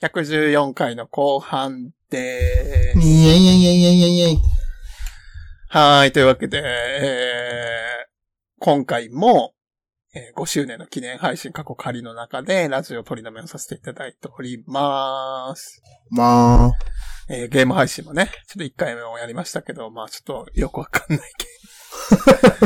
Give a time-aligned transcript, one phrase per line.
[0.00, 3.08] 114回の後半でーす。
[3.08, 4.38] いえいえいえいえいえいえい。
[5.70, 6.12] はーい。
[6.12, 8.06] というわけで、えー、
[8.60, 9.54] 今回も、
[10.14, 15.82] えー5周年の記念配信過去仮の中でラジオ取り留めをさせていただいております。
[16.10, 16.72] まあ、
[17.28, 21.46] えーゲーム配信もね、ちょっと1回目もやりましたけど、まあちょっとよくわかんないけ
[22.16, 22.58] ど。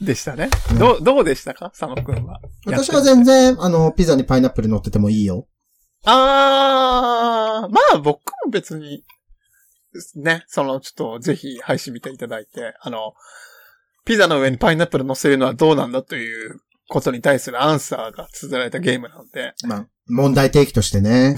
[0.06, 0.48] でしたね。
[0.78, 1.70] どう、どうでしたか？
[1.70, 2.40] 佐野くんは。
[2.66, 5.46] 私は全然、あの、ピザにパイナップル乗っててもいいよ。
[6.04, 9.04] あー、まあ僕も別に、
[10.16, 13.14] ね、その、ちょっとぜひ配信見ていただいて、あの、
[14.04, 21.36] ピザの上にパイナップル乗せるのはどうなんだということに対するアンサーが綴られたゲームなので、まあ、問題提起としてね。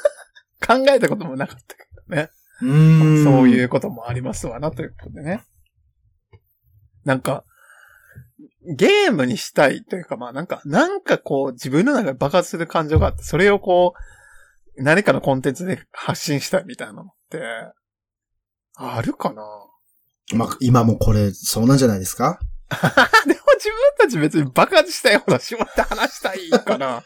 [0.66, 2.30] 考えたこともなかったけどね。
[2.62, 3.24] うーん。
[3.24, 5.44] そういうこともありますわな、ということでね。
[7.04, 7.44] なんか、
[8.76, 13.94] ゲームにしたいというか、まあなんか、なんかこう、自分の中で爆発する感情があって、それをこ
[14.76, 17.42] う、何かのコンテンツで発信したいみたいなのって、
[18.76, 19.42] あるかな？
[20.32, 22.38] まあ、今もこれ、そうなんじゃないですか？
[22.70, 27.02] でも自分たち別に爆発したような下で話したいかな。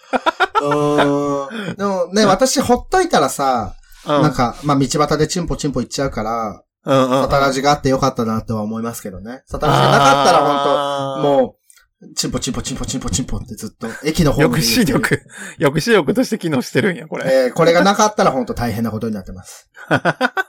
[0.62, 1.76] うーん。
[1.76, 3.74] でもね、私ほっといたらさ、
[4.06, 4.22] うん。
[4.22, 9.42] なんか、まあ、道端でチンポチンポ行っちゃうから、うんサタラジがあってよかったなとは思いますけどね。
[9.46, 11.54] サタラジがなかったら本当本も
[12.00, 15.20] う、チンポチンポチンポチンポチンポってずっと、駅の方抑止力、
[15.60, 17.24] 抑止力として機能してるんや、これ。
[17.30, 19.68] えーこれがなかったら本当大変なことになってます。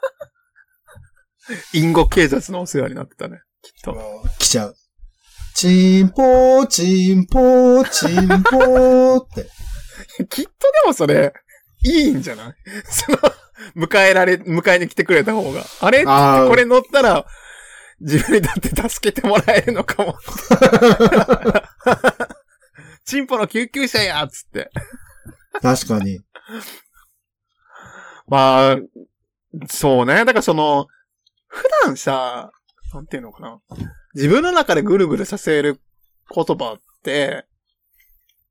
[1.73, 3.41] 隠語警察のお世話になってたね。
[3.61, 3.95] きっと。
[4.39, 4.75] 来ちゃう。
[5.55, 9.49] チンポー、チンポー、チンポーって。
[10.29, 10.53] きっとで
[10.87, 11.33] もそれ、
[11.83, 12.55] いいんじゃない？
[12.89, 13.17] その、
[13.75, 15.65] 迎えられ、迎えに来てくれた方が。
[15.81, 16.05] あれ？
[16.05, 17.25] これ乗ったら、
[17.99, 20.17] 自分にだって助けてもらえるのかも。
[23.03, 24.69] チンポの救急車やつって。
[25.61, 26.21] 確かに。
[28.27, 28.77] まあ、
[29.69, 30.13] そうね。
[30.23, 30.87] だからその、
[31.49, 32.51] 普段さ、
[32.93, 33.59] なんていうのかな。
[34.15, 35.81] 自分の中でぐるぐるさせる
[36.33, 37.45] 言葉って、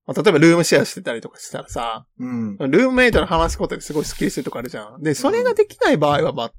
[0.06, 2.56] まあ例えばルームシェアしてたりとかしたらさ、うん。
[2.58, 5.02] ルームメイトの話すことですごいスッキリするとかあるじゃん。
[5.02, 6.52] で、それができない場合は、まあ、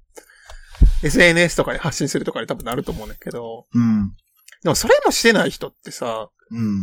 [1.03, 4.11] SNS とかに発信するとかに多分なると思うんだけど、うん。
[4.63, 6.81] でもそれもしてない人ってさ、うん。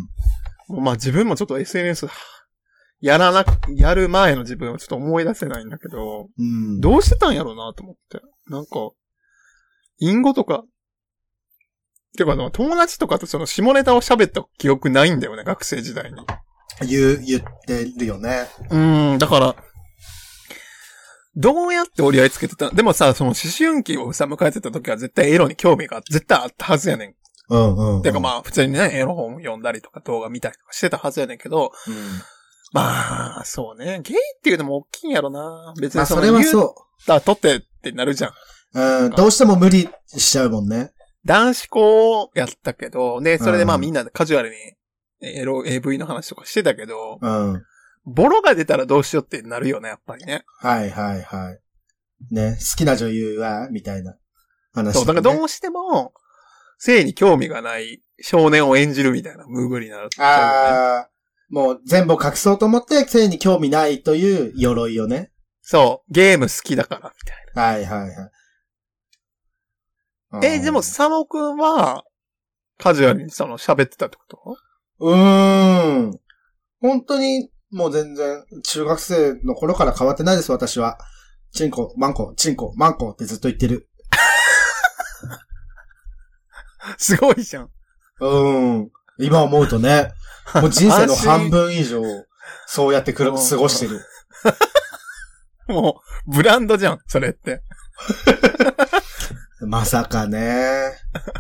[0.69, 2.09] もうまあ自分もちょっと SNS
[3.01, 6.81] やらなく、やる前の自分をちょっと思い出せないんだけど、うん。
[6.81, 8.21] どうしてたんやろうなと思って。
[8.49, 8.91] なんか、
[9.99, 10.65] 隠語とか、
[12.17, 16.19] てか、友達とかとその下ネタを喋った記憶ないんだよね、学生時代に。
[16.87, 18.49] 言う、言ってるよね。
[18.71, 18.79] う
[19.15, 19.57] ん、だから、
[21.35, 22.71] どうやって折り合いつけてた？
[22.71, 27.15] でもさ、その思春期をさ、迎えてた時は絶対エロに興味が絶対あったはずやねん。
[27.51, 28.03] うんうん、うん。
[28.03, 31.95] てかまあ、普通にね、エロ本読んだりとか動画見たりとかしてたはずやねんけど、うん。
[32.73, 34.01] まあ、そうね。
[34.03, 35.75] ゲイっていうのも大きいんやろな。
[35.79, 38.33] 別まあ、にそれはそったとってってなるじゃん。
[38.77, 39.05] う。
[39.05, 39.11] うん。
[39.11, 40.93] どうしても無理しちゃうもんね。
[41.25, 44.57] 男子校やったけど、で、それでまあうんみんなでカジュアルに、
[45.21, 47.63] エロ、AV の話とかしてたけど、うん。
[48.05, 50.45] ボロが出たらどうしようってなるよね、やっぱりね。
[50.61, 51.61] はいはいはい。
[52.35, 54.17] ね、好きな女優は、みたいな
[54.73, 56.13] 話、そう、だからどうしても、
[56.79, 60.09] 性に興味がない少年を演じるみたいなムーブになる。
[60.19, 61.11] ああ、
[61.49, 65.33] もう全部を隠そうと思って、性に興味ないという鎧をね。
[65.63, 67.13] そう、ゲーム好きだから、
[67.55, 68.31] みたいはいはいはい。
[70.31, 70.41] な。
[70.43, 72.05] え、でも、佐野くんは、
[72.79, 74.57] カジュアルにその喋ってたってこと？
[75.01, 76.19] うーん。
[76.81, 80.99] 本当に、もう全然、中学生の頃から変わってないです、私は。
[81.53, 83.89] チンコ、マンコ、チンコ、マンコってずっと言ってる。
[86.99, 87.71] すごいじゃん。
[88.21, 88.91] うーん。
[89.19, 90.13] 今思うとね、
[90.55, 92.03] もう人生の半分以上、
[92.67, 94.01] そうやってくるうん過ごしてる。
[95.69, 97.63] もう、ブランドじゃん、それって。
[99.61, 100.93] まさかね。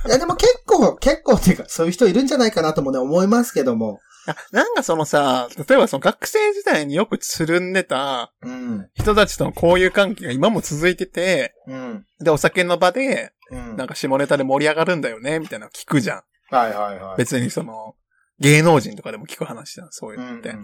[0.06, 4.00] いや、でも結構、結構っていうか、そういう人いるんじゃないかなともね、思いますけども。
[4.28, 8.88] あなんかそのさ、例えばその学生時代によくつるんでたうん。
[8.94, 12.06] 人たちとの交友関係が今も続いてて、うん。
[12.18, 13.76] で、お酒の場で、うん。
[13.76, 16.22] なんか下ネタで盛り上がるんだよね、みたいなの聞くじゃん。
[16.50, 17.16] はいはいはい。
[17.18, 17.94] 別にその、
[18.40, 20.50] 芸能人とかでも聞く話じゃん、そういううんのって。
[20.50, 20.56] で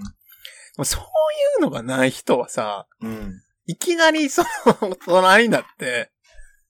[0.79, 1.05] もそうい
[1.59, 3.11] うのがない人はさ、うん。
[3.11, 3.33] うん。
[3.67, 4.43] いきなりそ
[4.81, 6.11] の、 隣になって、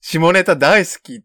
[0.03, 1.25] 下ネタ大好き、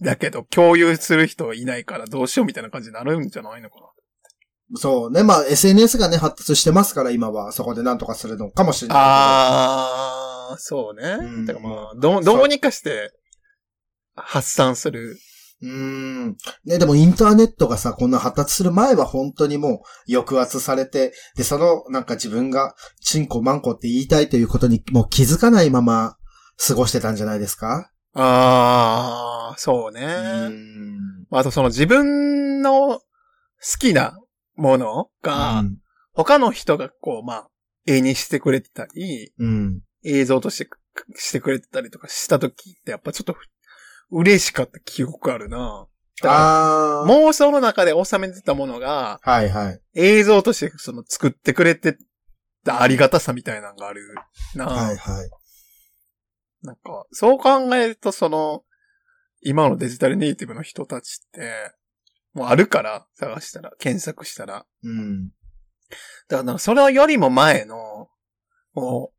[0.00, 3.92] だけど共有する人いないからどうしようみたいな感じになるんじゃないのか
[4.74, 5.22] そうね。
[5.22, 7.52] まあ SNS がね、発達してますから、今は。
[7.52, 11.08] そこでなんとかするのかもしれないあー、そうね。
[11.12, 13.10] うんだからまあ、どう、どうにかして、
[14.14, 15.16] 発散する。
[15.62, 16.36] うーん。
[16.66, 26.17] ね、でもインターネットがさ、こんな発達する前は本当にもう抑圧されて、で、その、なんか自分が、チンコマンコって言いたいということにもう気づかないまま
[26.58, 27.90] 過ごしてたんじゃないですか？
[28.14, 30.00] あー、そうね。
[31.30, 31.36] う。
[31.36, 33.02] あとその自分の好
[33.78, 34.18] きな
[34.56, 35.62] ものが、
[36.12, 37.48] 他の人がこう、まあ、
[37.86, 39.80] 絵にしてくれてたり、うん。
[40.04, 40.70] 映像として
[41.16, 43.36] してくれてたりとかした時ってやっぱちょっと
[44.10, 45.86] 嬉しかった記憶あるな。
[46.24, 49.80] あ妄想の中で収めてたものがはいはい。
[49.94, 51.96] 映像としてその作ってくれて
[52.64, 54.02] たありがたさみたいなのがある
[54.54, 54.66] な。
[54.66, 55.30] はいはい。
[56.62, 58.64] なんか、そう考えるとその、
[59.42, 61.72] 今のデジタルネイティブの人たちって、
[62.32, 64.66] もうあるから、探したら、検索したら。
[64.82, 65.28] うん。
[66.28, 68.08] だからそれよりも前の、
[68.74, 69.12] も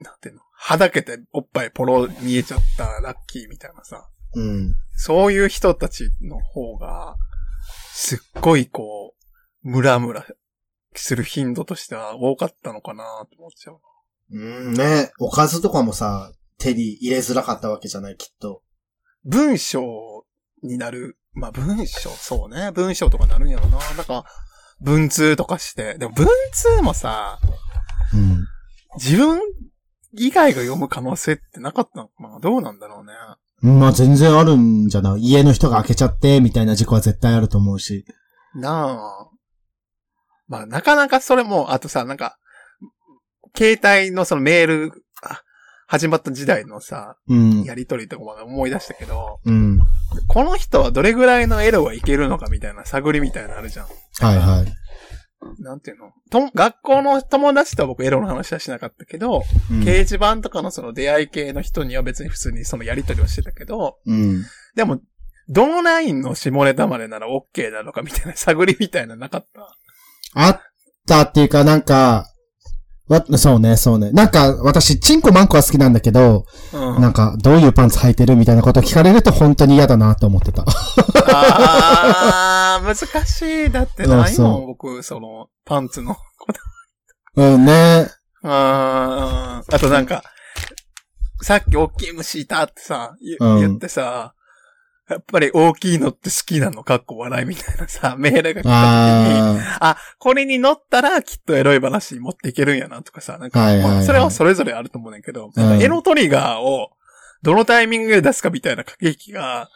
[0.00, 4.74] う、なんていうの、はだけておっぱいポロ見えちゃったラッキーみたいなさ、うん。
[4.96, 7.16] そういう人たちの方が、
[7.92, 9.14] すっごいこ
[9.62, 10.26] う、ムラムラ
[10.94, 13.80] する頻度としては多かったのかなと思っちゃう。
[14.32, 15.12] うんね。
[15.18, 18.62] おかずとかもさ、手に入れづらかったわけじゃない、きっと。
[19.24, 20.24] 文章
[20.62, 23.78] になる、まあ文章、そうね、文章とかなるんやろな。
[23.78, 24.24] なんか、
[24.80, 27.38] 文通とかして、でも文通もさ、
[28.14, 28.46] うん。
[28.96, 29.40] 自分
[30.12, 32.40] 以外が読む可能性ってなかったのかな？
[32.40, 33.12] どうなんだろうね。
[33.78, 35.20] まあ全然あるんじゃない？
[35.20, 38.04] 家の人が開けちゃって、みたいな事故は絶対あると思うし。
[38.54, 39.28] なあ。
[40.48, 42.36] まあ、なかなかそれも、あとさ、なんか、
[43.56, 45.09] 携帯のそのメール、あ
[45.90, 47.64] 始まった時代のさ、うん。
[47.64, 49.80] やりとりとかも思い出したけど、うん。
[50.28, 53.86] この人はどれぐらいのエロがいけるのかみたいな探りみたいなのあるじゃん。
[53.86, 54.72] はいはい。
[55.60, 56.12] なんていうの？
[56.30, 64.44] と学校の友達とは僕エロの話はしなかったけど、うん掲示板とかのその出会い系の人には別に普通にそのやりとりをしてたけど、うん。
[64.76, 65.00] でも、
[65.48, 69.76] どのラインの下ネタまでなら OK なのかみたいな探りみたいなのなかった？
[70.34, 70.60] あっ
[71.08, 72.26] たっていうか、なんか、
[73.10, 74.12] わ、そうね、そうね。
[74.12, 77.02] なんか、私、チンコマンコは好きなんだけど、うん。
[77.02, 80.64] なんか、どういうパンツ履いてるみたいなこと聞かれると本当に嫌だなと思ってた。
[81.26, 83.70] あー、難しい。
[83.70, 86.16] だってないもん、僕、その、パンツの。
[87.34, 88.06] うんね。
[88.44, 90.22] あーあとなんか、
[91.42, 94.34] さっき大きい虫いたってさ、言ってさ、
[95.10, 96.84] やっぱり大きいのって好きなの？
[96.84, 103.94] かっこ笑いみたいなさ、メールが来た時に、ああ、これに乗ったらきっとエロい話に持っていけるんやなとかさ、なんか、はいはいはい。
[103.96, 105.62] まあそれはそれぞれあると思うねんけど、うん。
[105.62, 106.90] なんかエロトリガーを
[107.42, 109.68] どのタイミングで出すかみたいな駆け引きが、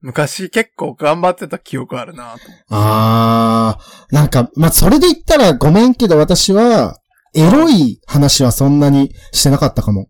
[0.00, 6.98] 昔結構頑張ってた記憶あるなとああ、なんか、まあ、それで言ったらごめんけど私は、
[7.34, 10.08] エロい話はそんなにしてなかったかも。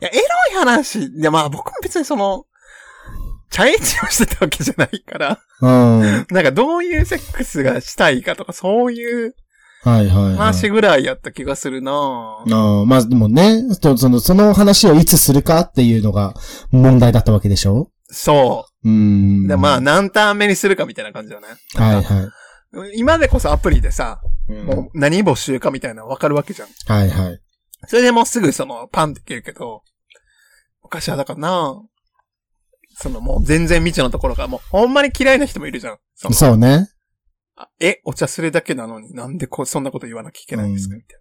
[0.00, 0.20] いや、エロ
[0.52, 2.45] い話、いやまあ僕も別にその、
[3.50, 6.00] チャレンジをしてたわけじゃないから、うん。
[6.00, 9.34] はいなんかどういうセックスがしたいかとかそういう
[9.84, 10.36] はい、はい。
[10.36, 12.42] 話ぐらいやった気がするなあ
[12.82, 16.34] あまあでもね、とその、その話をいつするかっていうのが
[16.72, 17.92] 問題だったわけでしょ？
[18.06, 18.90] そうう。
[18.90, 19.46] ん。
[19.46, 21.46] で、まあ何ターン目にするかみたいな感じだね。
[21.74, 22.32] はいは
[22.96, 24.52] 今でこそアプリでさ、い。
[24.52, 26.68] もう何募集かみたいなの分かるわけじゃん。
[26.86, 27.40] はいはい。
[27.86, 29.82] それでもうすぐそのパンって切るけど、
[30.82, 31.82] 昔はだからな
[32.98, 35.98] そのもう全然未知のところがもうほんまに嫌いな人もいるじゃん。
[36.14, 36.88] そのそうね。
[37.56, 40.94] あえ、お茶するだけなのになんでこそんなこと言わなきゃいけないんですか？
[40.94, 41.18] うんみたい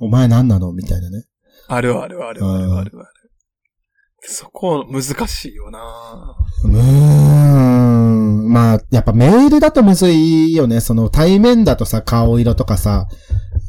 [0.00, 0.72] お前何なの？
[0.72, 1.24] みたいなね。
[1.68, 1.76] な。
[1.76, 2.92] あるあるあるあるあるある。
[4.26, 8.50] そこ難しいよなうーん。
[8.50, 10.80] まあ、やっぱメールだとむずいよね。
[10.80, 13.06] その対面だとさ、顔色とかさ、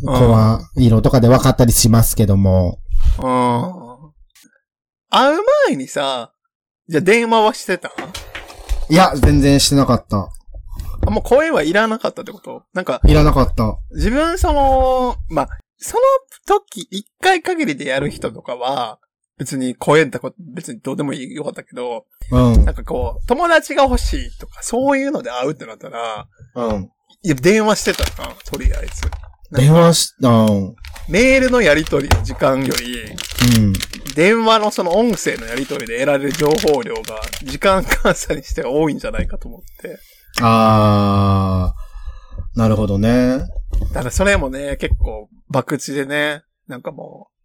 [0.03, 2.79] うん声色とかで分かったりしますけども。
[3.17, 4.13] うん。
[5.09, 6.31] 会う前にさ、
[6.87, 7.91] じゃあ電話はしてた？
[8.89, 10.29] いや、全然してなかった。
[11.07, 12.63] あ、もう声はいらなかったってこと？
[12.73, 13.77] なんか、いらなかった。
[13.95, 16.03] 自分その、まあ、その
[16.45, 18.99] 時、一回限りでやる人とかは、
[19.37, 22.65] 別に声とか別にどうでもいいよかったけど、うん。
[22.65, 26.91] なんかこう、友達が欲しいとか、そういうので会うってなったら、うん。
[27.23, 29.09] いや、電話してたな、とりあえず。
[29.51, 30.75] 電話し、うん。
[31.09, 33.03] メールのやり取りの時間より、
[33.59, 33.73] うん。
[34.15, 39.99] 電話のその音声のやり取りで得られる情報量が、時間換算にしては多いんじゃないかと思って。
[40.41, 42.59] あー。
[42.59, 43.45] なるほどね。
[43.93, 47.35] ただそれもね、結構、博打でね、なんかもう、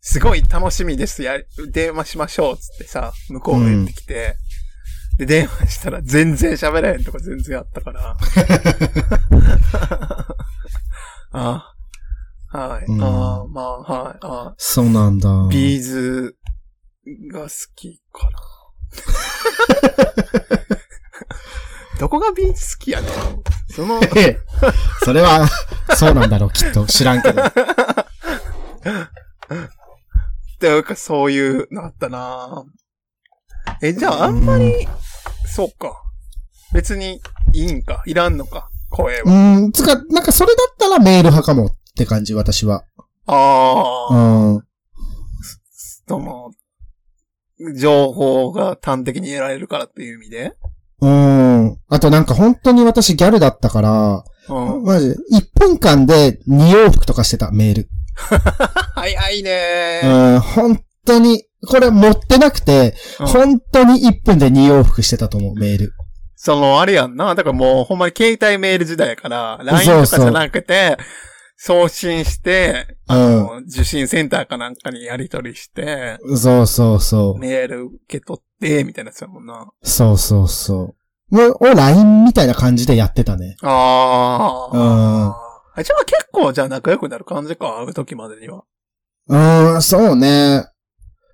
[0.00, 1.22] すごい楽しみです。
[1.22, 1.38] や、
[1.72, 4.36] 電話しましょう、つってさ、向こうが言ってきて、
[5.16, 8.16] で、電話したら全然喋らへんとか全然あったから。
[11.32, 11.74] あ
[12.50, 12.84] はい。
[12.86, 14.18] うんあまあ、はい。
[14.22, 15.48] あそうなんだ。
[15.50, 16.36] ビーズ
[17.30, 18.38] が好きかな。
[21.98, 23.10] どこが B'z 好きやねん。
[23.70, 24.00] その、
[25.04, 25.48] それは、
[25.96, 26.86] そうなんだろう、きっと。
[26.86, 27.42] 知らんけど。
[27.42, 27.52] っ
[30.60, 32.64] ていうか、そういうのあったな
[33.82, 34.92] え、じゃあ、あんまり、うん、
[35.46, 36.02] そうか。
[36.72, 37.20] 別に、
[37.52, 38.70] いいんか、いらんのか。
[39.02, 39.58] 声うは。
[39.60, 42.84] ん、つか、なんかそれだったらメール派かもって感じ、私は。
[43.26, 44.62] あうあ、ん。
[46.08, 46.50] その、
[47.76, 50.52] 情報が端的に得られるからっていう意味で？
[51.00, 51.78] うん。
[51.88, 54.82] あとなんか本当に私ギャルだったから、うん。
[54.84, 57.88] マジで、1分間で2往復とかしてた、メール。
[58.94, 60.36] 早いねうー。
[60.36, 65.92] ん、本当に、これ持ってなくて、うん本当に1分で2往復してたと思う、メール。
[66.40, 67.34] その、あれやんな。
[67.34, 70.96] だからもう、ほんまに携帯メール時代やから、LINE とかじゃなくて、
[71.56, 77.38] 送信して、あの、受信センターかなんかにやり取りして、そうそうそう。
[77.40, 79.68] メール受け取って、みたいなやつやもんな。
[79.82, 80.94] そうそうそ
[81.32, 81.34] う。
[81.34, 83.56] もう、を LINE みたいな感じでやってたね。
[83.62, 84.76] ああ。
[84.76, 85.82] うんあ。
[85.82, 88.62] じゃあ結構、じゃあ仲良くなる感じか、会う時までには。
[89.26, 90.66] うーん、そうね。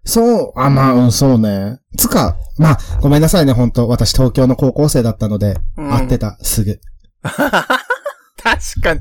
[0.04, 1.78] そう、あ、まあ、うん、そうね。
[1.96, 6.78] つか、まあ、ごめんなさいね、本当私東京の高校生だったので、うん会ってた、すぐ。
[7.22, 9.00] 確かに。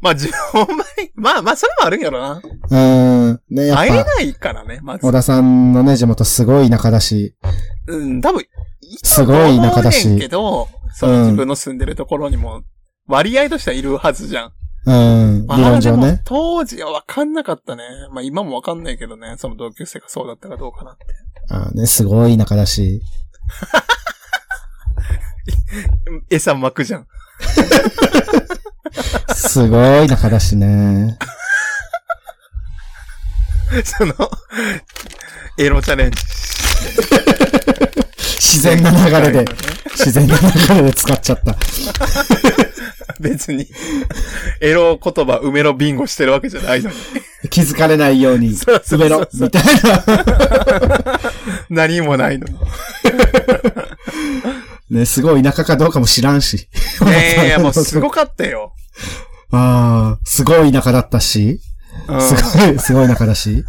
[0.00, 2.40] まあ、じほんまに、まあまあ、それもあるんやろな。
[2.70, 5.12] うーん、ね、やっぱ、会えないからね、まず小。
[5.12, 7.34] 田さんのね、地元すごい田舎だし、
[7.86, 8.46] うん、多分、
[9.02, 12.62] すごい田舎だしけど、そのうん自分の住んでるところにも、
[13.06, 14.52] 割合としてはいるはずじゃん。
[14.88, 16.20] うん、理まあ、でも論上ね。
[16.24, 17.84] 当時は分かんなかったね。
[18.10, 21.04] まあ今も分かんないけどね、その同級生がそうだったかどうかなって。
[21.50, 23.00] あね、すごい田舎だし。
[26.30, 27.06] 餌巻くじゃん。
[29.34, 31.18] すごい田舎だしね。
[33.84, 34.14] その、
[35.58, 36.16] エロチャレンジ。
[38.58, 39.44] 自然な流れで、
[39.92, 41.56] 自然な流れで使っちゃった。
[43.20, 43.66] 別に、
[44.60, 46.96] エロ言葉埋めろビンゴしてるわけじゃないのに。
[47.50, 51.20] 気づかれないようにそうそうそう滑ろ、みたいな。
[51.70, 52.58] 何もないのに。
[54.90, 56.68] ね、すごい田舎かどうかも知らんし。
[57.02, 58.72] ねえ、いや もうすごかったよ。
[59.50, 61.60] ああ、すごい田舎だったし。
[62.08, 63.64] うんすごい、すごい田舎だし。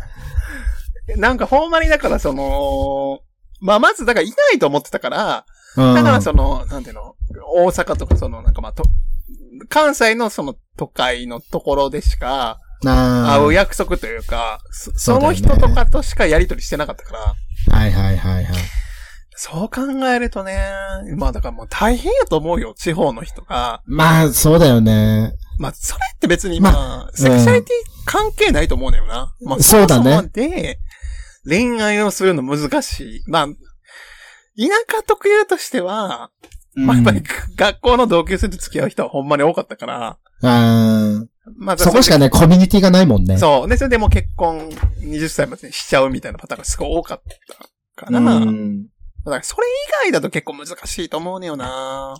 [1.17, 3.21] なんかほんまにだからその、
[3.59, 5.95] まあまずだからいないと思ってたから、うん。
[5.95, 7.15] だからその、なんていうの、
[7.53, 8.83] 大阪とかその、なんかまあと、
[9.67, 17.35] 関西のその都会のところでしかあ会う約束というか、そその人とかとしかやりとりしてなかったか
[17.67, 18.55] ら、はいはいはいはい。
[19.41, 20.69] そう考えるとね、
[21.17, 23.81] まあだからもう大変やと思うよ、地方の人が。
[23.85, 25.33] まあ、そうだよね。
[25.57, 29.33] まあそれって別にまあ、セクシャリティ関係ないと思うのよな。
[29.41, 30.79] まあそうだねで、
[31.45, 33.23] 恋愛をするの難しい。
[33.27, 33.53] まあ、田
[34.97, 36.31] 舎特有としては、
[36.85, 37.23] まあやっぱり
[37.55, 41.29] 学校の同級生と付き合う人はほんまに多かったから、うん。
[41.57, 43.37] まあそこしかね、コミュニティがないもんね。
[43.37, 43.69] そう。
[43.69, 44.69] で、それでもう結婚
[45.01, 47.21] 20歳までにしちゃうみたいなパターンがすごい多かっ
[47.97, 48.83] たから、うん。
[49.25, 49.67] だからそれ
[50.03, 52.15] 以外だと結構難しいと思うねよな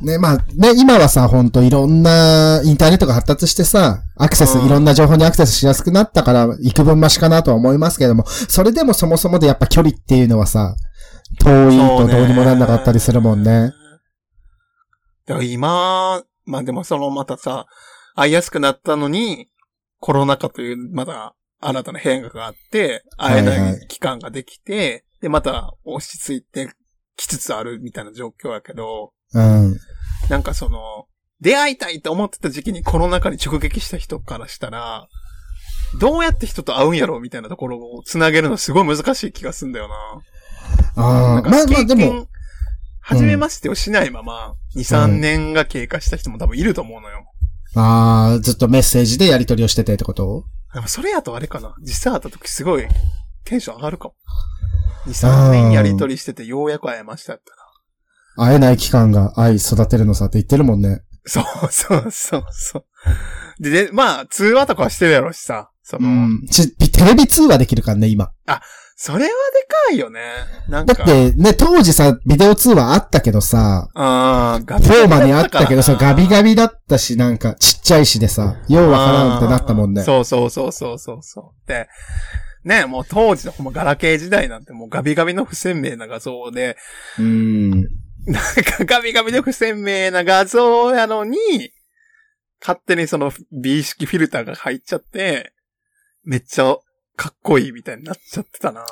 [0.00, 10.76] ね、まあ、ね、今はさ、ほんといろんなインターネットが発達してさ、アクセス、うんいろんな情報にアクセスしやすくなったから、幾分増しかなとは思いますけれども、それでもそもそもでやっぱ距離っていうのはさ、
[11.40, 13.72] 遠いとどうにもなんなかったりするもんね。。
[15.26, 17.66] だから今、まあでもそのまたさ、
[18.14, 19.48] 会いやすくなったのに、
[19.98, 26.70] コロナ禍というまだ新たな変化があって、会えはいはない期間ができて、で、また落ち着いて
[27.16, 29.76] きつつあるみたいな状況やけど、うん。
[30.28, 31.06] なんかその、
[31.40, 35.08] 出会いたいと思ってた時期にコロナ禍に直撃した人からしたら、
[36.00, 39.94] どうやって人と会うんやろうみたいなところを繋げるのすごい難しい気がすんだよな。
[40.96, 42.26] ああ、まあまあでも、
[43.00, 47.24] 初めましてをしないまま、2、3年が経過した人も多分いると思うのよ。
[47.74, 50.44] ああ、ずっとメッセージでやり取りをしててってこと？
[50.74, 51.74] でもそれやとあれかな。
[51.80, 52.86] 実際会った時すごい
[53.44, 54.14] テンション上がるかも。
[55.06, 58.48] 2、3年やりとりしててようやく会えましたやったら。
[58.48, 61.02] 会えない期間が愛育てるのさって言ってるもんね。
[61.24, 63.62] そうそうそうそう。
[63.62, 65.70] で、で、まあ、通話とかはしてるやろしさ。
[65.82, 66.46] その、うん。
[66.46, 68.30] ち、テレビ通話できるからね、今。
[68.98, 69.32] それはで
[69.90, 70.20] かいよね。
[70.68, 70.94] なんか。
[70.94, 80.02] だってね、当時さ、ビデオ通話あったけどさ、ああ、ガフォーマにあったけどさ、ガビガビビだったし、なんか、ちっちゃいしでさ、ようわからんってなったもんね。
[80.02, 81.68] そうそうそうそうそうそう。
[81.68, 81.88] で、
[82.64, 86.76] ね、もう当時のほんまガラケー時代なんてもうガビガビの不鮮明な画像で、
[87.18, 87.70] うん。
[87.80, 87.84] なん
[88.32, 91.38] かガビガビで不鮮明な画像やのに、
[92.60, 95.52] 勝手にその美意識フィルターが入っちゃって、
[96.24, 96.76] めっちゃ
[97.16, 98.84] かっこいいみたいになっちゃってたな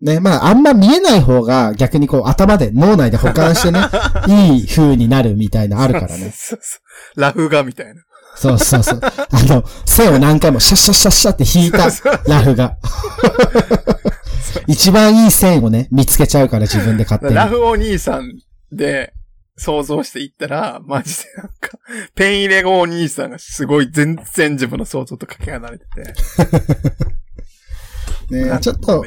[0.00, 3.80] ね、まあ、あんま見えない方が逆にこう頭で、脳内で保管してね、
[4.28, 6.32] いい風になるみたいなあるからね。
[6.34, 6.78] そうそ
[7.16, 8.02] うラフ画みたいな。
[8.36, 9.00] そうそうそう。
[9.02, 11.90] あの、線を何回もシャッシャッシャッシャッって引いた
[12.26, 12.78] ラフが。
[14.66, 17.34] 一番いい線をね、見つけちゃうから自分で勝手に。
[17.34, 18.32] ラフお兄さん
[18.72, 19.12] で
[19.56, 21.78] 想像していったら、マジでなんか、
[22.14, 26.14] ペン入れ後お兄さんがすごい全然自分の想像とかけ離れてて。
[28.30, 29.04] ねちょっと。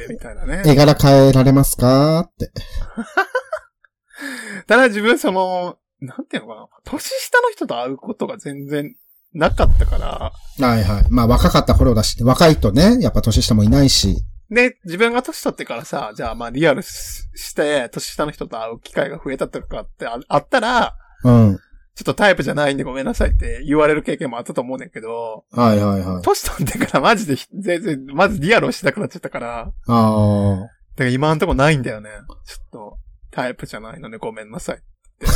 [0.65, 2.19] 絵柄変えられますか？
[2.19, 2.51] って。
[4.67, 6.67] ただ自分その、なんていうのかな。
[6.85, 8.95] 年下の人と会うことが全然
[9.33, 10.31] なかったから、
[10.67, 11.05] はいはい。
[11.09, 14.23] まあ若かった頃だし、若いとね、やっぱ年下もいないし。
[14.49, 21.59] で、自分が年取ってからさ、じゃあまあリアルしして、年下の人と会う機会が増えたとかってああったら、うん。
[21.95, 26.21] ちょっとタイプじゃないんでごめんなさいって言われる経験もあったと思うねんけど、はいはいはい。
[26.23, 29.47] 年取ってからマジでひ全然、まずリアルをしなくなっちゃったから、
[29.87, 30.67] だああ。
[30.97, 32.09] から今んとこないんだよね。
[32.45, 32.97] ちょっと、
[33.29, 35.27] タイプじゃないのでごめんなさいって。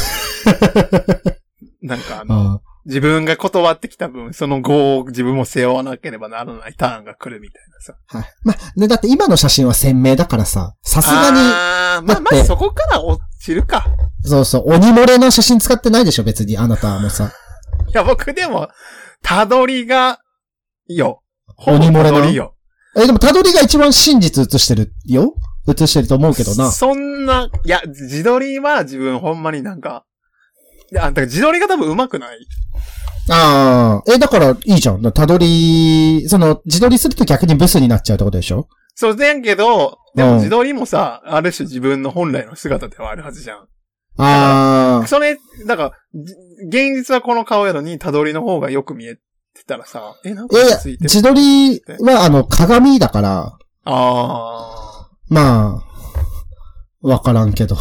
[1.82, 7.94] なんかあの、あ自分が断ってきた分、その後を自分も背負わなければならないターンが来るみたいなさ。
[8.14, 8.18] あ。
[8.18, 8.28] はい。
[8.44, 13.86] まあ、ね、だって今の写真は鮮明だからさ、さすがに、あーまあまあそこから落ちるか。
[14.24, 17.32] そうそう、鬼漏れの写真使ってないでしょ、別に、あなたもさ。
[17.90, 18.70] いや、僕でも、
[19.22, 20.20] たどりが、
[20.88, 21.22] よ。
[21.58, 22.56] 鬼漏れなたどりよ。
[22.96, 25.36] え、でも、たどりが一番真実写してるよ？
[25.68, 26.72] 写してると思うけどな。
[26.72, 30.07] そんな、いや、自撮りは自分ほんまになんか、い
[30.92, 32.38] や、だから自撮りが多分上手くない。
[33.30, 34.12] ああ。
[34.12, 35.12] え、だから、いいじゃん。
[35.12, 38.68] たどり、その、自撮りすると逆にブスになっちゃうってことでしょ？
[38.96, 43.68] そうでんけど、でうんも自撮りもさ、ある種自分の本来の姿ではあるはずじゃん。
[44.18, 45.08] ああ。
[45.08, 46.34] それ、だから、じ
[46.70, 49.22] 現実はこの顔やのに、たどりの方がよく見えて
[49.68, 51.10] たらさ、え、なんかついて、る。
[51.10, 55.87] 自撮りは、あの、鏡だから、あまあ、
[57.08, 57.76] わからんけど。
[57.76, 57.80] あ。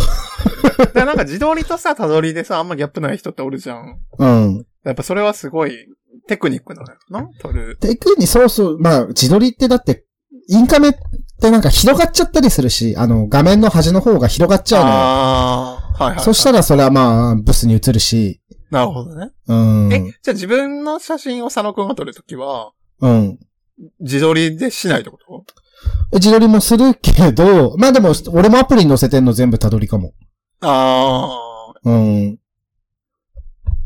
[0.78, 3.98] だからなんか自撮りとさ、たどりでさ、あんまギャップない人っておるじゃん。
[4.18, 4.66] うん。
[4.84, 5.88] やっぱそれはすごい、
[6.28, 7.76] テクニックなのよな撮る。
[7.80, 10.04] テクに、そうそう、まあ、自撮りってだって、
[10.48, 10.92] インカメっ
[11.40, 14.96] てなんか広がっちゃったりするし、あの、画面の端の方が広がっちゃうのよ。
[14.96, 14.98] あ
[15.98, 16.24] あ、はいはい、はい。
[16.24, 19.30] そしたらそれはまあ、ブスに映るし、なるほどね。
[19.46, 19.92] うん。
[19.92, 23.38] え、じゃあ自分の写真を佐野くんが撮るときは、うん。
[24.00, 25.44] 自撮りでしないってこと？
[26.12, 30.12] 自撮りもするけど、まあでも、俺もアプリに載せてんの全部たどりかも。
[30.60, 32.38] あうん。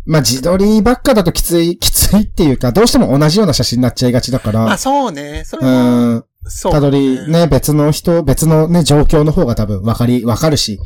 [0.06, 4.64] まあ自撮りばっかだときつい、きついっていうか、どうしても同じような写真になっちゃいがちだかあ。
[4.66, 5.42] あ、ら、そうね。
[5.44, 6.24] それうは、ん。
[6.44, 7.28] そう、たどり、。
[7.28, 10.78] ね、別の人、別のね、状況の方が多分わかり、わかるし。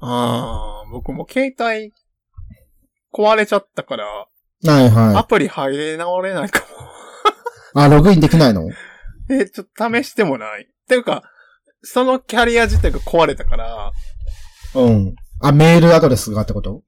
[0.00, 1.92] ああ、僕も携帯
[3.12, 6.60] 壊れちゃったから、はいアはプリ入れ直れないか
[7.74, 7.82] も。
[7.82, 7.84] い。
[7.84, 8.68] あ、ログインできないの？
[9.30, 10.62] え、ちょっと試してもない。
[10.62, 11.22] っていうか、
[11.82, 13.92] そのキャリア自体が壊れたから、
[14.74, 15.14] うん。
[15.40, 16.82] あ、メールアドレスがってこと？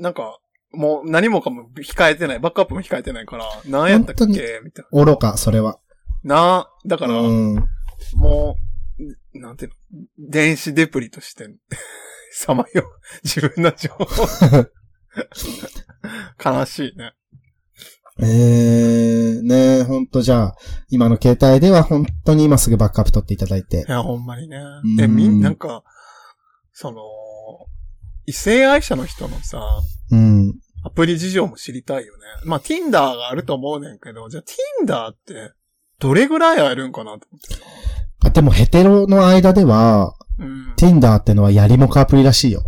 [0.00, 0.38] なんか、
[0.72, 4.60] もう何もかも控えてない、バックアップも控えてないから、何やったっけ？
[4.62, 5.80] みたい愚か、それは。
[6.22, 6.34] な。
[6.34, 7.54] な、だから、うん。
[8.14, 8.56] も
[9.34, 9.76] う、なんていうの、
[10.18, 11.48] 電子デプリとして、
[12.32, 12.84] さまよう、
[13.24, 14.06] 自分の情報。
[16.58, 17.14] 悲しいね。
[18.22, 20.56] えー、ねほんとじゃあ、
[20.88, 23.90] 今の携帯では本当に今すぐバックアップ取っていただいてい。
[23.90, 25.00] や、ほんまにねん。
[25.00, 25.82] え、みん、なんか、
[26.72, 27.00] その、
[28.26, 29.62] 異性愛者の人のさ、
[30.10, 30.54] うん。
[30.84, 32.20] アプリ事情も知りたいよね。
[32.44, 34.42] まあ、Tinder があると思うねんけど、じゃあ
[34.84, 35.52] Tinder って、
[35.98, 37.60] どれぐらい会えるんかなと思ってさ。
[38.24, 40.74] あ、でもヘテロの間では、うん。
[40.76, 42.62] Tinder ってのはやりもかアプリらしいよ。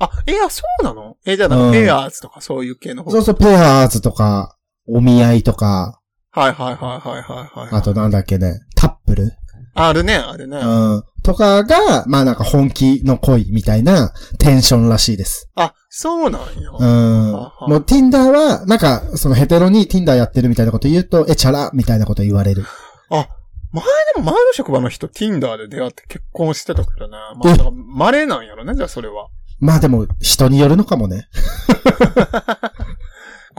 [0.00, 1.16] あ、いや、そうなの？
[1.26, 3.10] え、じゃあうんペアーズとかそういう系の方？
[3.10, 4.56] そうそう、ペアーズとか、
[4.88, 7.68] お見合いとか、はいはいはいはいはいはい。
[7.72, 9.32] あとなんだっけね、タップル
[9.74, 10.58] あるね、あるね。
[10.58, 11.02] うん。
[11.22, 15.50] とかが、まあなんか本気の恋みたいなテンションらしいです。
[15.54, 16.70] あ、そうなんや。
[16.78, 17.32] うん。
[17.32, 22.64] ははもう Tinder は、なんか、そのヘテロに Tinder やってるみたいなこと言うと、え、チャラみたいなこと言われる。
[24.14, 27.34] でも前の職場の人 Tinder で出会って結婚してたからな。
[27.36, 29.28] まあ、だから稀なんやろね、じゃあそれは。
[29.60, 31.28] まあでも、人によるのかもね。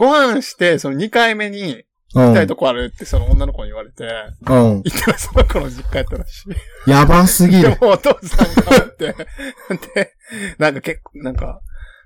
[0.00, 1.84] ご飯して、その2回目に
[2.14, 2.24] うん。
[2.24, 4.82] 行きたいとこあるってその女の子に言われて、うん。
[4.82, 6.44] 行ったらその子の実家やったらし
[6.86, 6.90] い。
[6.90, 7.70] やばすぎる。
[7.70, 9.14] でもお父さんがおって、
[9.94, 10.16] で、
[10.58, 11.60] なんか結構、なんか、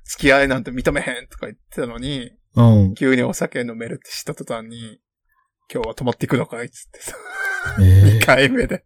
[0.04, 2.94] 付き合いなんて認めへんとか言ってたのに、うん。
[2.94, 5.00] 急にお酒飲めるって知った途端に、
[5.72, 7.16] 今日は泊まっていくのかいっつってさ、
[7.80, 8.84] え2回目で。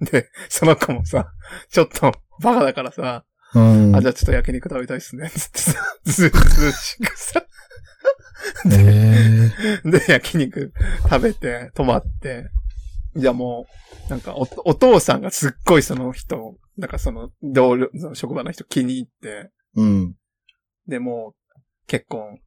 [0.00, 1.30] で、その子もさ、
[1.70, 3.24] ちょっとバカだからさ、
[3.54, 3.96] えうん。
[3.96, 7.44] あ、じゃあちょっと焼肉食べたいっすね、つってさ、ずうずうしくさ、
[8.72, 9.50] え
[9.84, 12.48] えで、焼肉食べて、泊まって、
[13.16, 13.66] じゃあも
[14.08, 20.14] う、なんかお、お父さんがすっごいその人、なんかその、同僚、その職場の人気に入って、うん。
[20.88, 22.40] で、もう、結婚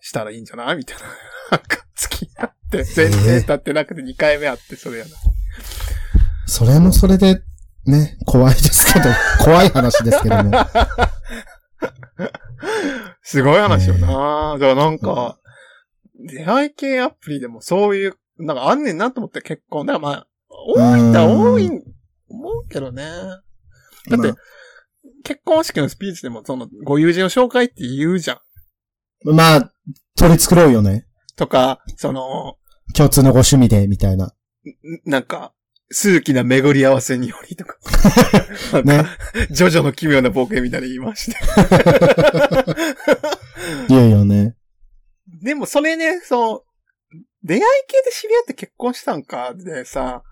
[0.00, 0.76] したらいいんじゃない？
[0.76, 1.02] みたいな。
[1.50, 5.10] なんか、好きになって、全然経ってなくて2回目会って、それやな。
[6.46, 7.42] それもそれで、
[7.86, 9.06] ね、怖いですけど、
[9.42, 10.52] 怖い話ですけども。
[13.24, 15.38] すごい話よな、だからなんか、
[16.14, 19.86] 出会い系アプリでもそういう、なんかあんねんなと思って結婚。
[19.86, 21.70] だからまあ、多いったら多い、
[22.28, 23.02] 思うけどね。
[23.02, 24.36] だって、ま
[25.24, 29.34] 結婚式のスピーチでもその、ご友人の紹介って言うじゃん。
[29.34, 29.72] まあ、
[30.16, 31.06] 取り繕うよね。
[31.36, 32.56] とか、その、
[32.94, 34.26] 共通のご趣味で、みたいな。
[34.26, 34.32] ん
[35.10, 35.54] なんか、
[35.94, 37.76] 数奇な巡り合わせによりとか。
[38.82, 39.04] ね。
[39.50, 41.38] ジョジョの奇妙な冒険みたいに言いまして。
[43.88, 44.56] 言うよね。
[45.42, 46.64] でもそれね、そ
[47.12, 50.24] う、出会い系で知り合って結婚したんかでさ、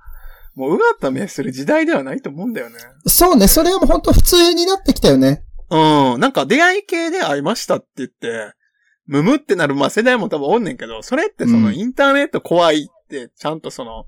[0.57, 2.79] もううがった目する時代ではないと思うんだよね。
[3.07, 5.45] そうね、それはもう本当普通になってきたよね。
[5.71, 6.21] うん。
[6.21, 8.53] なんか出会い系で会いましたって言って、
[9.07, 14.07] むむってなる、まあ世代も多分おんねんけど、それってそのうんインターネット怖いって、ちゃんとその、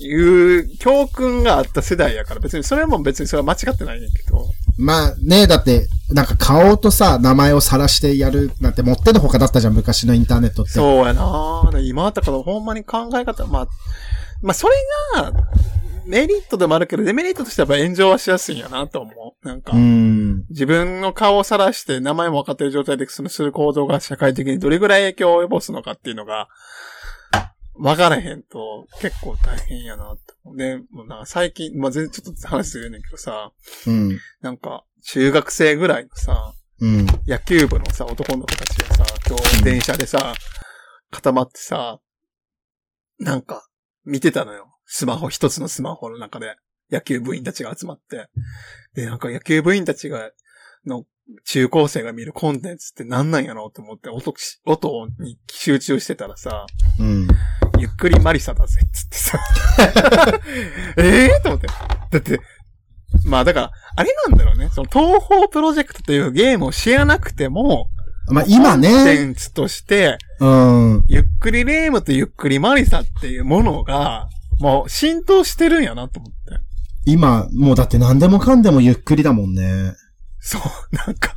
[0.00, 4.46] いう教訓があった世代やから、別にそれも別にそれは間違ってないねんけど。
[4.76, 10.72] まあね、だって、なんか顔とさ、名前を晒してやるなんてもってのほかだったじゃん、昔のインターネットって。
[10.72, 13.68] そうやなで今だからほんまに考え方、まあ、
[14.42, 14.74] まあそれ
[15.14, 15.32] が、
[16.06, 19.46] メリットでもあるけど、デメリットとしてはやっぱ炎上はしやすいんやなと思う。
[19.46, 20.44] なんか、うん。
[20.50, 26.48] 自分の顔を晒して名前も分かってる状態でそのする行動が社会的にどれぐらい影響を及ぼすのかっていうのが、
[27.76, 30.34] 分からへんと結構大変やなって。
[30.56, 33.52] で、もうなんか最近、まあ、全然ちょっと話するねんけどさ、
[33.86, 34.18] うん。
[34.40, 37.06] なんか中学生ぐらいのさ、うん。
[37.26, 40.34] 野球部のさ、男の子たちがさ、今日電車でさ、
[41.10, 42.00] 固まってさ、
[43.18, 43.68] なんか、
[44.04, 44.76] 見てたのよ。
[44.84, 46.56] スマホ、一つのスマホの中で、
[46.90, 48.28] 野球部員たちが集まって。
[48.94, 50.30] で、なんか野球部員たちが、
[50.84, 51.04] の、
[51.44, 56.66] 中高生が見るコンテンツって何なんやろうと思って、音し、音に集中してたらさ、
[56.98, 57.28] うん。
[57.78, 59.38] ゆっくりマリサだぜ、つってさ。
[60.96, 61.66] ええと思って。
[61.66, 62.40] だって、
[63.24, 64.70] まあだから、あれなんだろうね。
[64.72, 67.88] その東方プロジェクトというゲームを知らなくても、
[68.28, 71.04] まあ今コンね、テンツとして、うん。
[71.08, 74.28] ゆっくりレームとゆっくりマリサっていうものが、
[74.60, 76.60] もう浸透してるんやなと思って。
[77.06, 79.92] 今、もうだって何でもかんでもゆっくりだもんね。
[80.40, 80.62] そう、
[80.96, 81.34] なんか、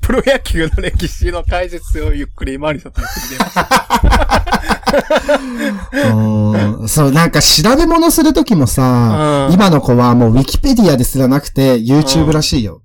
[0.00, 4.64] プロ野球の歴史の解説をゆっくりマリサとゆっくりレーム。
[4.74, 4.83] うん。
[6.88, 12.82] そう、なんか調べ物するときもさ、うん今の子はもうウィキペディアですらなくて YouTube らしいよ。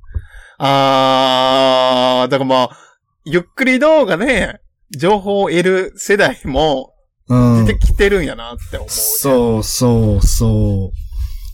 [0.58, 2.78] あー、だからまあ、
[3.26, 4.60] ゆっくり動画で
[4.96, 6.94] 情報を得る世代も
[7.30, 7.66] うん。
[7.66, 10.92] 出てきてるんやなって思う、ねそうそうそ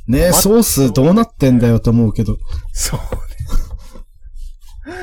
[0.08, 0.12] う。
[0.12, 2.38] ねまソースどうなってんだよと思うけど。
[2.72, 4.96] そうね。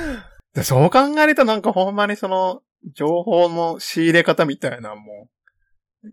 [0.55, 2.61] でそう考えるとなんかほんまにその、
[2.95, 5.29] 情報の仕入れ方みたいなのも、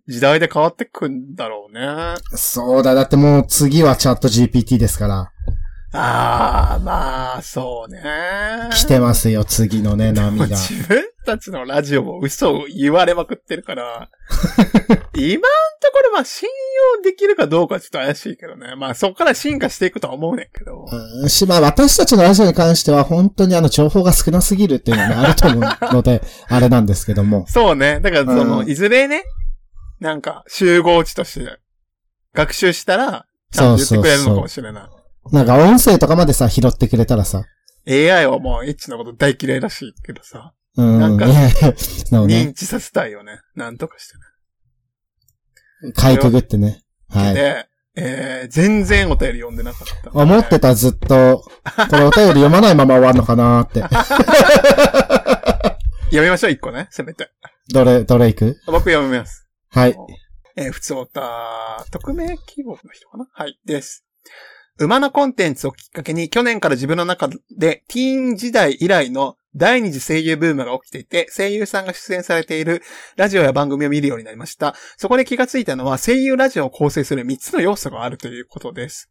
[0.07, 2.15] 時代で変わってくんだろうね。
[2.35, 5.31] そうだ、だってもう次はチャット GPT ですから。
[5.91, 7.99] ああ、まあ、そうね。
[8.71, 10.47] 来てますよ、次のね、 波が。
[10.55, 14.09] 自分たちのラジオも嘘を言われまくってるから、
[15.15, 15.41] 今の
[15.81, 16.47] ところまあ信
[16.97, 18.75] 用できるかどうかはちょっと怪しいけどね。
[18.75, 20.85] まあそこから進化していくとは思うねんけど。
[20.91, 27.45] うんし、まあ私たちのラジオに関しては本当にあの情報が少なすぎるっていうのはね、あると思うので、 あれなんですけども。
[27.47, 27.99] そうね。
[27.99, 29.23] だからその、うんいずれね、
[29.99, 31.59] なんか集合値として
[32.33, 35.33] 学習したら、ちゃんと言ってくれるのかもしれない。
[35.33, 37.43] なんか音声とかまでさ、拾ってくれたらさ。
[37.87, 40.99] AI はもうエッチなこと大嫌いらしいけどさ、うん。
[40.99, 41.25] なんか。
[42.11, 43.39] 認知させたいよね。
[43.55, 44.07] なんとかし
[45.81, 45.93] てね。
[45.93, 46.83] かいくぐってね。
[47.09, 47.33] はい。
[47.33, 50.11] で、えー、全然お便り読んでなかった。
[50.11, 51.43] 思ってた、ずっと。
[51.89, 53.81] これお便り読まないまま終わるのかなーって。
[56.09, 57.29] 読みましょう、一個ね、せめて。
[57.73, 58.61] どれ、どれ行く？
[58.67, 59.48] 僕読みます。
[59.71, 59.95] はい。
[60.55, 63.27] えー、普通おた、匿名希望の人かな？
[63.31, 64.03] はい、です。
[64.79, 72.81] 馬のコンテンツをきっかけに、去年から自分の中で、ティーン時代以来の第二次声優ブームが起きていて、声優さんが出演されている
[73.15, 74.75] ラジオや番組を見るようになりました。
[74.97, 79.09] そこで気がついたのは、声優ラジオを構成する3つの要素があるということです。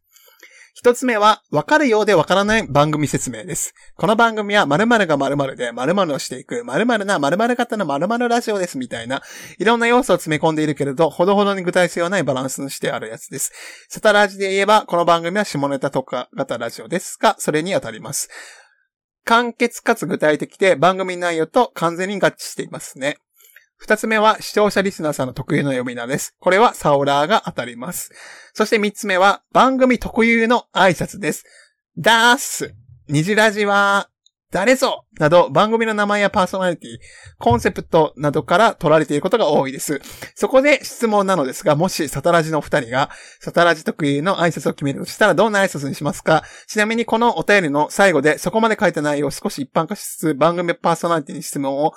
[0.79, 3.73] 一つ目は、わかるようでわからない番組説明です。
[3.97, 9.21] この番組は〇〇が〇〇で〇〇をしていく、〇〇な〇〇型の〇〇ラジオですみたいな、
[9.57, 13.51] いろんな要素を詰め込んでいるけれど、ほどほどに具体性はないバランスのしてあるやつです。
[13.89, 18.29] サタラジで言えば、この番組は下ネタ特化型ラジオですが、それに当たります。
[19.25, 23.17] 簡潔かつ具体的で番組内容と完全に合致していますね。
[23.79, 26.35] 二つ目は視聴者リスナーさんの特有の呼び名です。
[26.41, 28.11] これはサオラーが当たります。
[28.53, 31.45] そして三つ目は番組特有の挨拶です。
[31.97, 32.75] ダース、
[33.07, 34.09] ニジラジは、
[34.51, 36.97] 誰ぞなど番組の名前やパーソナリティ、
[37.37, 40.01] コンセプトなどから取られていることが多いです。
[40.35, 46.43] そこで質問なのですが、もしサタラジのお二人が、サタラジ特有の挨拶を決めるとしたらどんな挨拶にしますか？
[46.67, 51.93] ちなみにこのお便りの最後でそこまで書いた内容を少し一般化しつつ番組パーソナリティに質問を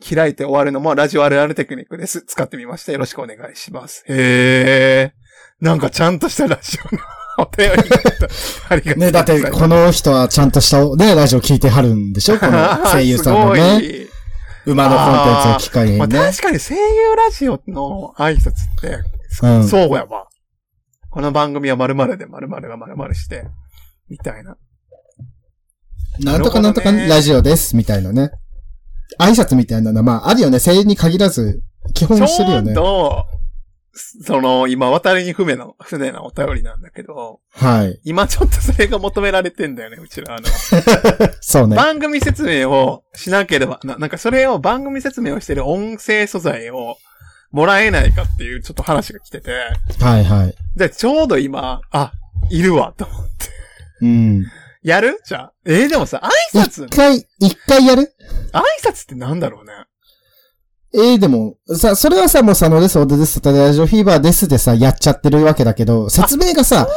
[0.00, 2.22] 開いて終わるのもラジオあるあるテクニックです。
[2.22, 2.92] 使ってみました。
[2.92, 4.04] よろしくお願いします。
[4.08, 5.64] へー。
[5.64, 7.02] なんかちゃんとしたラジオの
[7.38, 7.74] お便り。
[7.76, 8.30] ありがとうご
[8.70, 8.98] ざいます。
[8.98, 12.38] ね、だって、この人はちゃんとした、ね、ラジオ聞いてはるんでしょ？
[12.40, 14.06] この声優さんのね。
[14.66, 16.18] 馬のコンテンツを機会にまあ、ね。
[16.18, 16.80] 確かに声優
[17.16, 18.98] ラジオの挨拶って、
[19.42, 20.26] うんそうやわ。
[21.10, 23.44] この番組は〇〇で〇〇が〇〇して、
[24.08, 24.56] みたいな。
[26.20, 28.30] なんとかなんとかラジオです、みたいなね。
[29.18, 30.60] 挨拶みたいなのは、まあ、あるよね。
[30.60, 31.62] 声優に限らず、
[31.94, 32.78] 基本してるよねち。
[32.78, 33.24] ょうど、
[34.24, 38.00] その、今、渡りに船の、船のお便りなんだけど、はい。
[38.04, 40.36] 今ちょっとそれが求められてんだよね、うちら。
[40.36, 40.46] あの、
[41.40, 41.76] そうね。
[41.76, 46.96] 番組説明をしなければな、なんかそれを番組説明をしてる音声素材を
[47.50, 49.50] もらえないかっていうちょっと話が来てて、
[50.00, 50.54] はいはい。
[50.76, 52.12] で、ちょうど今、あ、
[52.48, 53.30] いるわ、と思って。
[54.02, 54.46] うん。
[54.82, 55.20] やる？
[55.26, 55.52] じゃあ。
[55.66, 56.20] えーでもさ、
[56.54, 58.12] 挨拶一、回、一回やる？
[58.52, 59.72] 挨拶ってなんだろうね。
[60.92, 66.88] ええでも、さ、それはさ、もう佐野です、小田です、サタデーラジオフィーバーですでさ、やっちゃってるわけだけど、説明がさ、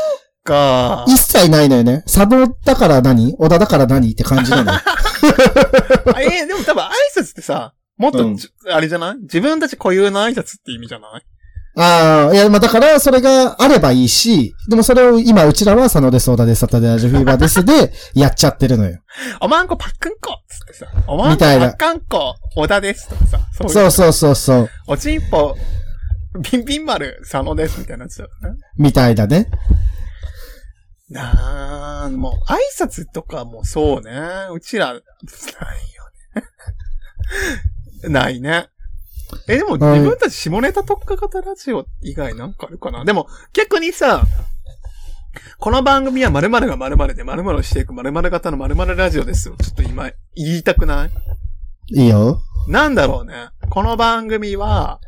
[0.43, 2.02] か一切ないのよね。
[2.06, 3.34] 佐野だから何？
[3.38, 4.80] 小田だから何って感じなのよ。
[6.13, 9.17] あえーでも多分挨拶ってさ、もっとうんじ、あれじゃない？
[9.22, 11.22] 自分たち固有の挨拶って意味じゃない？
[11.75, 18.99] ああ、いや、まあだから、それがあればいいし、でもそれを今、うちらは佐野です、小田です、サタデーラジオフィーバーですで、 やっちゃってるのよ。
[19.41, 24.69] おまんこパックンコつってさ、おまんこパみたいなッカンコ、小田ですとかさ、そうそうそうそうそう。
[24.88, 25.55] おちんぽ、
[26.51, 28.59] ビンビン丸、佐野ですみたいなやつだよね。
[28.77, 29.49] みたいだね。
[31.09, 34.12] なあ、もう、挨拶とかもそうね。
[34.51, 35.01] うちら、ないよ
[38.03, 38.09] ね。
[38.09, 38.69] ないね。
[39.48, 43.06] え、でもはい自分たち下ネタ特化型ラジオ以外なんかあるかな？
[43.06, 44.24] でも、逆にさ、
[45.58, 49.56] この番組は〇〇が〇〇で〇〇をしていく〇〇型の〇〇ラジオですよ。
[49.62, 51.12] ちょっと今言いたくない？
[51.88, 52.41] いいよ。
[52.67, 53.50] なんだろうね。
[53.69, 55.00] この番組は、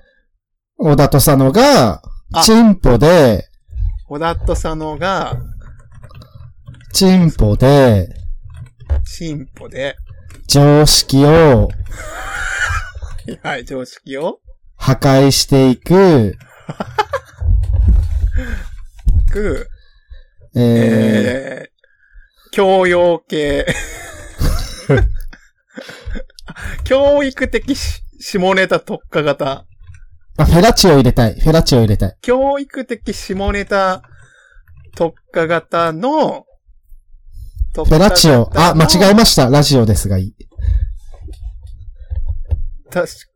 [0.78, 2.02] 小田と佐野が
[2.34, 3.48] あ、チンポで、
[4.08, 5.38] 小田と佐野が、
[6.92, 8.10] チンポで、
[9.06, 9.96] 進歩で、
[10.48, 11.70] 常識を
[13.44, 14.40] はい、常識を、
[14.78, 16.38] 破壊していく、
[19.32, 19.70] く、
[20.56, 23.66] ええー、教養系。
[26.86, 29.66] 教育的し下ネタ特化型。
[30.38, 31.40] ーあ、フェラチオ入れたい。
[31.40, 32.18] フェラチオ入れたい。
[32.22, 34.04] 教育的下ネタ
[34.96, 36.46] 特化型の、
[37.74, 38.50] 特フェラチオ。
[38.56, 39.50] あ、間違えまました。
[39.50, 40.36] ラジオですがいい。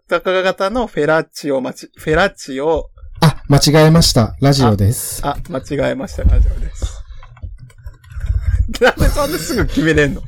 [0.08, 2.90] 特化型のフェラチオ、まち、フェラチオ、
[3.22, 4.38] あ、間違えました。
[4.40, 5.20] ラジオです。
[5.26, 6.96] あ、間違えました、ラジオです。
[8.80, 10.22] なんでそんなすぐ決めれんの？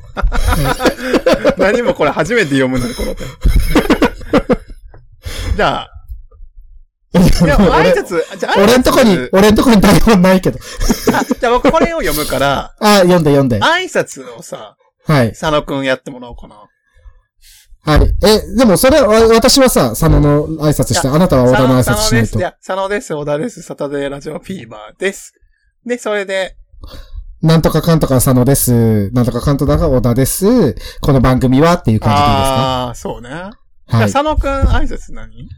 [1.56, 3.24] 何もこれ初めて読むのに、この手。
[5.56, 5.88] じゃあ、
[7.14, 7.16] い
[7.48, 10.58] や、挨拶、じゃあ、俺んとこに、俺んとこに台本ないけど。
[11.14, 13.58] あじゃあ僕これを読むから、 あ、読んで読んで。
[13.60, 15.30] 挨拶をさ、はい。
[15.30, 16.56] 佐野くんやってもらおうかな。
[17.84, 18.14] はい。
[18.24, 22.38] え、でもそれ、わ私はさ、佐野の挨拶して、あなたは小田の挨拶しないと佐野です。
[22.38, 22.40] い。
[22.40, 25.34] や、佐野です、小田です、サタデーラジオフィーバーです。
[25.84, 26.56] で、それで、
[27.42, 29.10] なんとかかんとか佐野です。
[29.10, 30.76] なんとかかんとか小田です。
[31.00, 32.54] この番組はっていう感じでいいですか？
[32.54, 33.28] ああ、そうね。
[33.30, 33.50] じゃ
[33.88, 34.12] あ、はい。
[34.12, 35.48] 佐野くん挨拶何？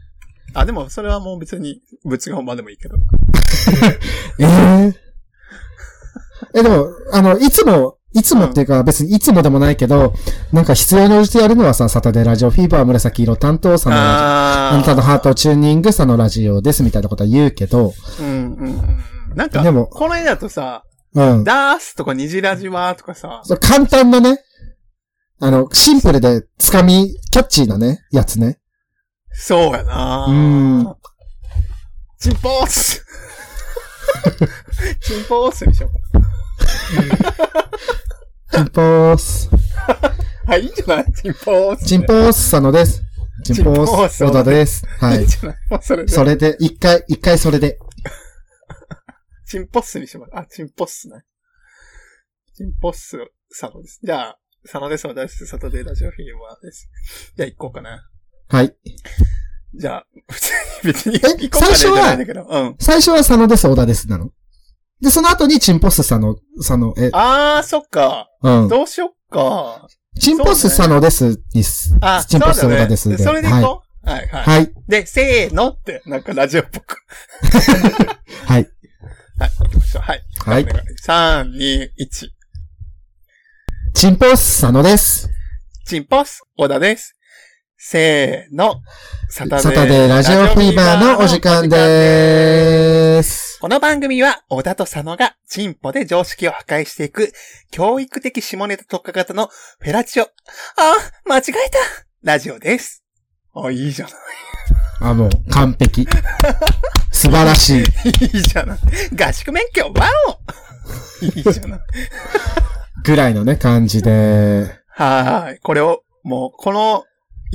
[0.55, 2.95] あ、でも、それはもう別に、物が本番でもいいけど。
[4.39, 4.95] ええ
[6.55, 10.13] え、でも、あの、いつも、いつもっていうか別にいつもでもないけど、
[10.53, 14.05] なんか必要に応じてやるのはさ、サタデーラジオフィーバー紫色担当佐野ラジオ。
[14.05, 18.79] ああなたのハートをチューニング佐野ラジオですみたいなことは言うけど、うん、うん、
[19.29, 19.35] うん。
[19.35, 21.43] なんか、でもこの絵だとさ、うん。
[21.43, 24.39] ダースとか虹ラジワとかさ、そう簡単なね、
[25.41, 28.59] あの、シンプルでつかみ、キャッチーなね、やつね。
[29.33, 30.95] そうやなうん
[32.17, 33.05] チンポース
[35.01, 36.34] チンポースにしようか
[38.51, 39.49] チンポース。
[40.45, 41.13] はい、いいんじゃない？
[41.13, 41.85] チンポース。
[41.85, 43.01] チンポース佐野です。
[43.43, 44.85] チンポーースス小田です。
[44.99, 45.27] はいいいん。
[45.27, 46.11] じゃないもうそれで。
[46.11, 47.79] それで、一回、一回それで。
[49.47, 50.31] チンポッスにします。
[50.35, 51.23] あ、チンポッスね。
[52.55, 53.17] チンポッス、
[53.49, 53.99] 佐野です。
[54.03, 55.07] じゃあ、佐野です。
[55.07, 55.45] 私です。
[55.47, 56.89] サタデーラジオフィーバーです。
[57.35, 58.07] じゃあ行こうかな。
[58.49, 58.75] はい。
[59.73, 60.51] じゃあ、普通
[60.83, 61.19] に別に、
[61.51, 62.13] 最初は。
[62.61, 62.75] うん。
[62.79, 64.31] 最初は佐野です、小田ですなの？
[65.01, 68.29] で、その後にチンポス佐野、佐野、え、あー、そっか。
[68.41, 68.67] うん。
[68.67, 69.87] どうしよっか。
[70.19, 71.95] チンポス佐野です、にす。
[72.01, 72.95] あ、チンポスそうだね。
[72.95, 73.17] すで。
[73.17, 73.63] それでいはい。
[73.63, 74.09] こう。
[74.09, 74.43] はい、はい。
[74.43, 74.73] はい。
[74.87, 76.97] で、せーのって、なんかラジオっぽく。
[78.45, 78.69] はい。
[79.37, 80.01] はい、行きましょう。
[80.03, 80.21] はい。
[80.45, 82.29] はいお願3、2、1。
[83.93, 85.29] チンポス佐野です。
[85.85, 87.15] チンポス、小田です。
[87.77, 88.81] せーの。
[89.29, 93.44] サタサタデーラジオフィーバーのお時間でーす。
[93.65, 97.33] この番組は、小田と佐野が、チンポで常識を破壊していく、
[97.71, 99.47] 教育的下ネタ特化型の
[99.79, 100.25] フェラチオ。
[100.25, 100.29] あ、
[101.25, 101.79] 間違えた
[102.21, 103.03] ラジオです。
[103.55, 104.13] あ、いいじゃない。
[105.01, 106.07] あ、もう、完璧。
[107.11, 107.81] 素晴らしい。
[108.37, 108.79] いいじゃない。
[109.19, 111.79] 合宿免許、ワオいいじゃない。
[113.03, 114.75] ぐらいのね、感じで。
[114.89, 115.59] はーい。
[115.61, 117.05] これを、もう、この、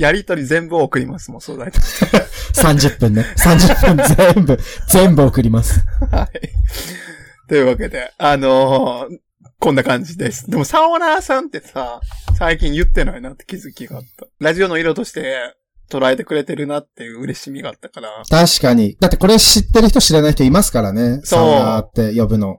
[0.01, 1.31] やりとり全部送ります。
[1.31, 2.17] もう、素材として。
[2.59, 3.25] 30分ね。
[3.37, 5.79] 30分全部、全部送ります。
[6.11, 7.47] はい。
[7.47, 9.17] というわけで、あのー
[9.59, 10.49] こんな感じです。
[10.49, 12.01] でも、サオナーさんってさ、
[12.35, 14.25] 最近言ってないなって気づきがあった。
[14.39, 15.53] ラジオの色として
[15.87, 18.09] 捉えてくれてるなっていう嬉しみがあったから。
[18.27, 18.97] 確かに。
[18.99, 21.17] だってこれ知ってる人知らない人いますからね。
[21.17, 22.57] そうサウナーって呼ぶの。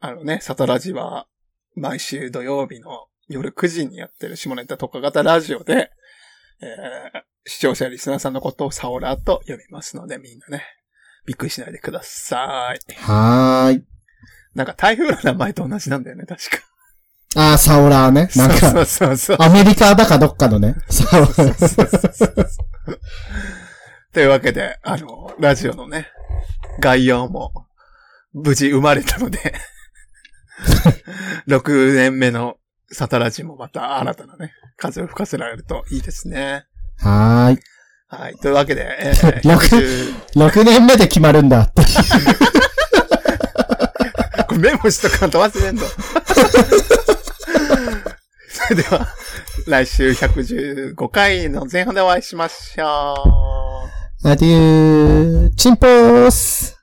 [0.00, 1.26] あのね、サタラジは、
[1.76, 5.90] 毎週土曜日の夜9時にやってる下ネタ特化型ラジオで、
[6.60, 10.64] えー視聴者リスナーさんのことをサオラーと呼びますので、みんなね、
[11.24, 12.94] びっくりしないでください。
[12.96, 13.84] はーい。
[14.54, 16.58] なんか台風の名前と同じなんだよね、確か。
[17.36, 18.28] あー、サオラーね。
[18.36, 19.36] なんそうか、そうそう。
[19.40, 20.74] アメリカだかどっかのね。
[20.90, 22.46] サオラー。
[24.12, 26.08] というわけで、あの、ラジオのね、
[26.80, 27.66] 概要も、
[28.34, 29.54] 無事生まれたので、
[31.48, 32.57] 6年目の
[32.90, 36.64] サタラジもまた新たなね、風を吹かせられるといいですね。
[36.98, 37.58] はーい。
[38.08, 38.36] はい。
[38.36, 41.82] というわけで、えー、 六110 6年目で決まるんだって。
[44.48, 45.82] これメモしとかんと忘れんの。
[48.48, 49.06] それでは、
[49.66, 53.14] 来週115回の前半でお会いしましょ
[54.24, 54.28] う。
[54.28, 56.77] アデュー、チンポース